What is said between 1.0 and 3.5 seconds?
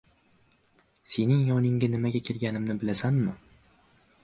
–Sening yoningga nimaga kelganimni bilasanmi?